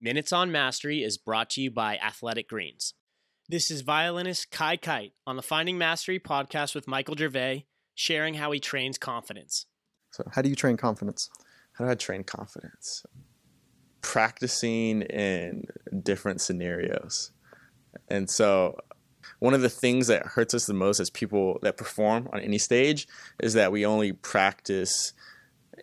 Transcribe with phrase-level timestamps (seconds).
[0.00, 2.94] Minutes on Mastery is brought to you by Athletic Greens.
[3.48, 8.52] This is violinist Kai Kight on the Finding Mastery podcast with Michael Gervais, sharing how
[8.52, 9.66] he trains confidence.
[10.12, 11.28] So, how do you train confidence?
[11.72, 13.04] How do I train confidence?
[14.00, 15.64] Practicing in
[16.00, 17.32] different scenarios.
[18.06, 18.78] And so,
[19.40, 22.58] one of the things that hurts us the most as people that perform on any
[22.58, 23.08] stage
[23.42, 25.12] is that we only practice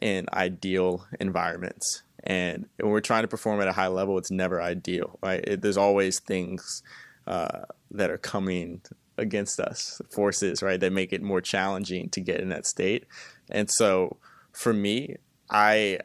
[0.02, 2.04] in ideal environments.
[2.26, 5.44] And when we're trying to perform at a high level, it's never ideal, right?
[5.46, 6.82] It, there's always things
[7.28, 7.62] uh,
[7.92, 8.82] that are coming
[9.18, 13.06] against us, forces, right, that make it more challenging to get in that state.
[13.50, 14.18] And so
[14.52, 15.16] for me,
[15.50, 16.00] I,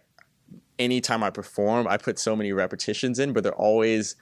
[0.78, 4.16] anytime I perform, I put so many repetitions in, but they're always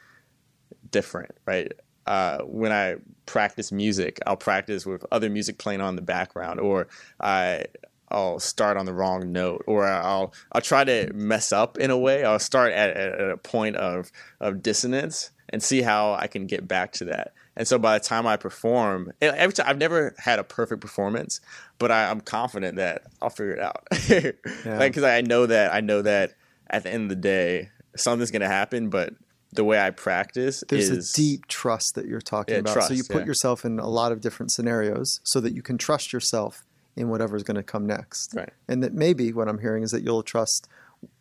[0.91, 1.73] different, right?
[2.07, 6.89] Uh, when I practice music, I'll practice with other music playing on the background, or
[7.21, 7.67] I
[8.11, 11.99] I'll start on the wrong note, or I'll I'll try to mess up in a
[11.99, 12.25] way.
[12.25, 16.69] I'll start at, at a point of of dissonance and see how I can get
[16.69, 17.33] back to that.
[17.57, 21.41] And so by the time I perform, every time I've never had a perfect performance,
[21.79, 23.87] but I, am confident that I'll figure it out.
[24.09, 24.79] yeah.
[24.79, 26.35] Like because I know that I know that
[26.69, 29.15] at the end of the day something's gonna happen, but
[29.53, 32.75] the way I practice There's is a deep trust that you're talking yeah, about.
[32.75, 33.27] Trust, so you put yeah.
[33.27, 36.65] yourself in a lot of different scenarios so that you can trust yourself
[36.99, 38.35] in whatever's going to come next.
[38.35, 38.53] Right.
[38.67, 40.69] And that maybe what I'm hearing is that you'll trust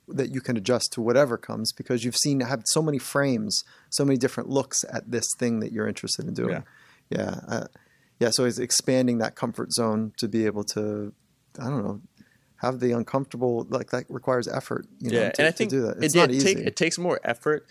[0.08, 4.06] that you can adjust to whatever comes because you've seen have so many frames, so
[4.06, 6.64] many different looks at this thing that you're interested in doing.
[7.10, 7.18] Yeah.
[7.20, 7.40] Yeah.
[7.48, 7.68] Uh,
[8.20, 8.30] yeah.
[8.32, 11.14] So it's expanding that comfort zone to be able to,
[11.60, 12.02] I don't know,
[12.58, 14.86] have the uncomfortable like that requires effort.
[15.00, 16.04] You know, yeah, to, and I think do that.
[16.04, 16.56] It's it, not easy.
[16.56, 17.68] Take, it takes more effort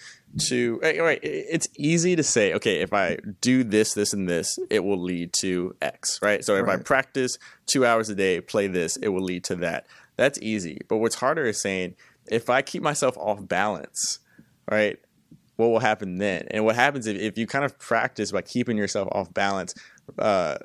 [0.48, 1.18] to eh, right.
[1.22, 5.32] It's easy to say, okay, if I do this, this, and this, it will lead
[5.34, 6.20] to X.
[6.22, 6.44] Right.
[6.44, 6.78] So if right.
[6.78, 9.86] I practice two hours a day, play this, it will lead to that.
[10.16, 10.80] That's easy.
[10.88, 14.20] But what's harder is saying if I keep myself off balance,
[14.70, 14.98] right.
[15.56, 16.46] What will happen then?
[16.50, 19.74] And what happens if, if you kind of practice by keeping yourself off balance,
[20.18, 20.58] uh,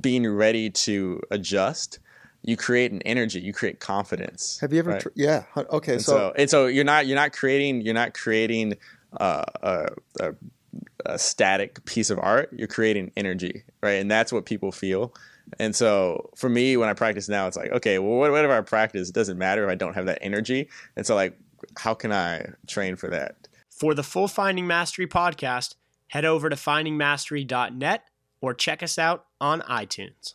[0.00, 1.98] being ready to adjust,
[2.42, 5.02] you create an energy you create confidence have you ever right?
[5.02, 8.14] tr- yeah okay and so, so, and so you're not you're not creating you're not
[8.14, 8.74] creating
[9.18, 9.86] uh, a,
[10.20, 10.34] a,
[11.04, 12.50] a, static piece of art.
[12.52, 13.94] You're creating energy right?
[13.94, 15.12] And that's what people feel.
[15.58, 18.60] And so for me when i practice now it's like okay well what whatever i
[18.60, 19.08] practice?
[19.08, 20.68] It doesn't matter if i don't have that energy.
[20.96, 21.36] And so like
[21.76, 23.48] how can i train for that?
[23.68, 25.74] For the full finding mastery podcast
[26.08, 28.04] head over to findingmastery.net
[28.40, 30.34] or check us out on itunes